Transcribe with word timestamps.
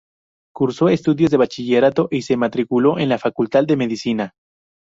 Cursó 0.51 0.89
estudios 0.89 1.29
de 1.29 1.37
bachillerato 1.37 2.07
y 2.09 2.23
se 2.23 2.35
matriculó 2.35 2.97
en 2.97 3.07
la 3.07 3.19
facultad 3.19 3.65
de 3.65 3.77
medicina. 3.77 4.33